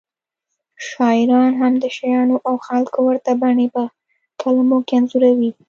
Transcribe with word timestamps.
شاعران 0.87 1.51
هم 1.61 1.73
د 1.83 1.85
شیانو 1.97 2.35
او 2.47 2.53
خلکو 2.67 2.99
ورته 3.07 3.31
بڼې 3.41 3.67
په 3.75 3.83
کلمو 4.41 4.77
کې 4.87 4.93
انځوروي 4.97 5.51